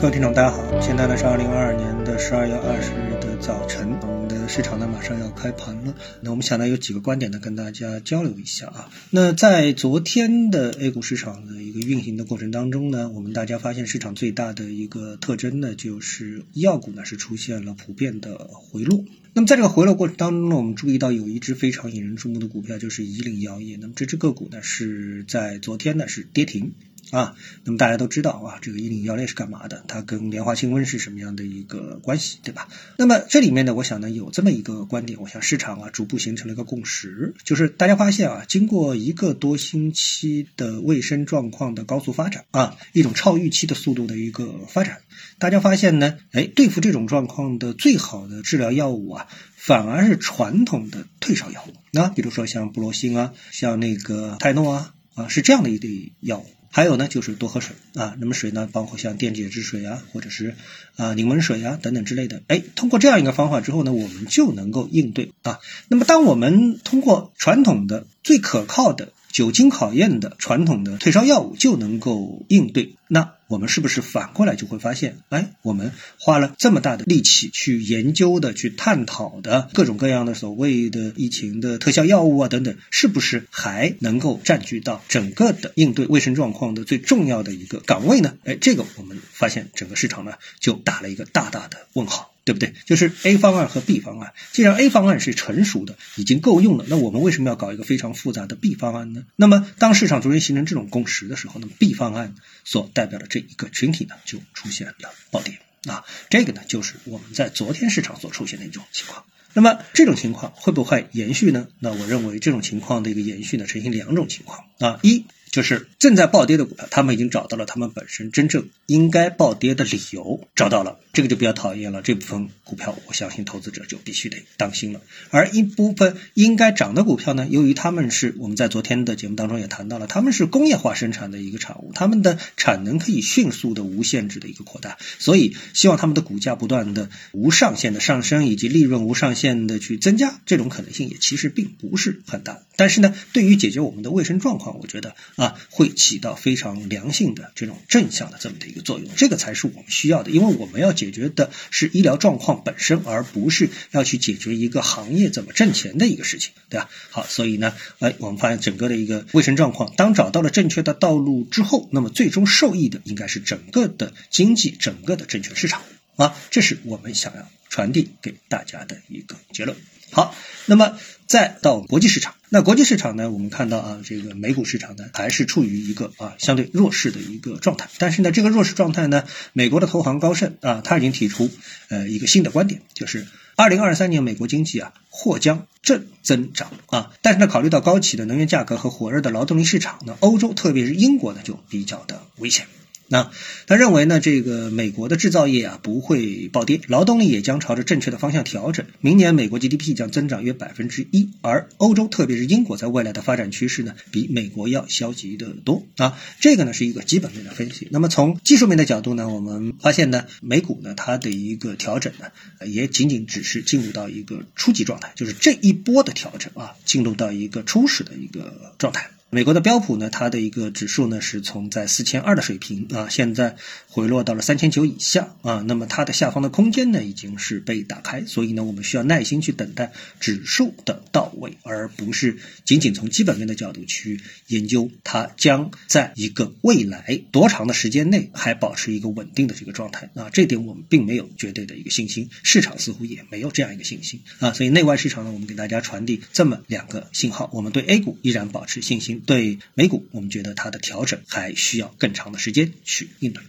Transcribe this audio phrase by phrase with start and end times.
[0.00, 5.94] 各位听众，大家好，现在呢是二零二二年的十二月二十日的早晨，我们的市场呢马上要开盘了。
[6.22, 8.88] 那我们想呢有几个观点呢跟大家交流一下啊。
[9.10, 19.04] 那在昨天的 A 股市场的一个运行的过程当中呢，我们大家发现市场最大的一个特征呢，就是医药股呢是出现了普遍的回落。
[19.34, 23.76] 那么在这个回落过程当中呢，我们注意到有一只非常引人注目的股票，就是以岭药业。
[23.78, 26.72] 那么这只个股呢是在昨天呢是跌停。
[27.10, 27.34] 啊，
[27.64, 29.84] 那么大家都知道啊，这个伊岭药类是干嘛的？
[29.88, 32.68] 它跟莲花清瘟是什么样的一个关系，对吧？
[32.96, 45.00] 那么这里面呢，我想呢有这么一个观点，我想市场啊逐步形成了一个共识，就是大家发现啊，经过一个多星期的卫生状况的高速发展啊，一种超预期的速度的一个发展，
[45.38, 56.46] 大家发现呢，哎，对付这种状况的最好的治疗药物啊，反而是传统的退烧药物，那比如说像布洛辛啊，像那个泰诺啊，啊是这样的一类药物。
[56.70, 58.16] 还有呢，就是多喝水啊。
[58.18, 60.54] 那么水呢，包括像电解质水啊，或者是
[60.96, 62.42] 啊柠檬水啊等等之类的。
[62.46, 65.58] 哎，通过这样一个方法之后呢，我们就能够应对啊。
[65.88, 69.12] 那么，当我们通过传统的最可靠的。
[69.32, 88.36] 酒精考验的传统的退烧药物就能够应对，那我们是不是反过来就会发现，哎，我们花了这么大的力气去研究的、去探讨的各种各样的所谓的疫情的特效药物啊等等，是不是还能够占据到整个的应对卫生状况的最重要的一个岗位呢？
[88.44, 92.32] 哎，这个我们发现整个市场呢就打了一个大大的问号。
[92.50, 92.74] 对不对？
[92.84, 94.32] 就是 A 方案和 B 方案。
[94.50, 99.22] 既然 A 方案是成熟的，已经够用了，那我们为什么要搞一个非常复杂的 B 方案呢？
[99.36, 102.34] 那么，当市场逐渐形成这种共识的时候，那么 B 方案
[102.64, 104.94] 所代表的这一个群体呢，就出现了
[105.30, 106.02] 暴跌啊。
[106.28, 109.24] 这个呢，就是我们在昨天市场所出现的一种情况。
[109.52, 111.68] 那么，这种情况会不会延续呢？
[111.78, 114.98] 那我认为这种情况的一个延续呢，呈现两种情况啊。
[115.02, 122.02] 一就是正在暴跌的股票，他们已经找到了他们本身真正应该暴跌的理由，找到了，这个就比较讨厌了。
[122.02, 125.00] 这部分股票，我相信投资者就必须得当心了。
[125.30, 142.60] 而一部分应该涨的股票呢，由于他们是我们在昨天的节目当中也谈到了，他们是工业化生产的一个产物，他们的产能可以迅速的无限制的一个扩大，所以希望他们的股价不断的无上限的上升，以及利润无上限的去增加，这种可能性也其实并不是很大。
[142.76, 145.16] 但是呢，对于解决我们的卫生状况，我觉得。
[145.40, 156.90] 啊，会起到非常良性的这种正向的这么的一个作用，这个才是我们需要的，因为我们要解决的是医疗状况本身，而不是要去解决一个行业怎么挣钱的一个事情，对吧？
[157.08, 165.80] 好，所以呢，哎，我们发现整个的一个卫生状况，当找到了正确的道路之后，那么最终受益的应该是整个的经济，整个的证券市场
[166.16, 169.74] 啊，这是我们想要传递给大家的一个结论。
[170.12, 170.34] 好，
[170.66, 173.30] 那么再到国际市场，那国际市场呢？
[173.30, 177.88] 我们看到啊，这个美股市场呢还是处于一个啊相对弱势的一个状态。
[177.98, 181.48] 但是呢，这个弱势状态呢，美国的投行高盛啊，他已经提出
[181.88, 187.12] 呃一个新的观点，就是二零二三年美国经济啊或将正增长啊。
[187.22, 192.66] 但是呢，考虑到高企的能源价格和火热的劳动力市场呢，欧洲特别是英国呢就比较的危险。
[193.10, 193.32] 那
[193.66, 198.86] 他认为呢，这个美国的制造业啊不会暴跌，劳动力也将朝着正确的方向调整。
[199.00, 206.16] 明年美国 GDP 将增长约百分之一，而欧洲特别是英国在未来的发展趋势呢，比美国要消极的多啊。
[206.38, 207.88] 这个呢是一个基本面的分析。
[207.90, 212.26] 那么从技术面的角度呢，我们发现呢，美股呢它的一个调整呢，
[212.64, 219.10] 也仅仅只是进入到一个初级状态，就是这一波的调整啊，进入到一个初始的一个状态。
[219.32, 223.54] 美国的标普呢，它的一个指数呢是从在四千二的水平啊，现在
[223.86, 249.19] 回落到了三千九以下啊，那么它的下方的空间呢已经是被打开，所以呢我们需要耐心去等待指数的到位，而不是仅仅从基本面的角度去研究它将在一个未来多长的时间内还保持一个稳定的这个状态啊，这点我们并没有绝对的一个信心，市场似乎也没有这样一个信心啊，所以内外市场呢，我们给大家传递这么两个信号，我们对 A 股依然保持信心。
[249.20, 253.42] 对美股，我们觉得它的调整还需要更长的时间去应对。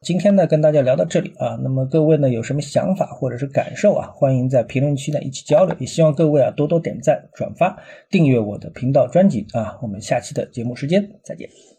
[0.00, 5.76] 今天呢，跟大家聊到这里啊，那么各位呢有什么想法或者是感受啊，欢迎在评论区呢一起交流。
[5.80, 9.76] 也希望各位啊多多点赞、转发、订阅我的频道专辑啊。
[9.82, 11.77] 我们下期的节目时间再见。